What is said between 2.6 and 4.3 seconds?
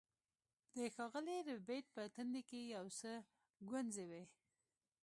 یو څه ګونځې وې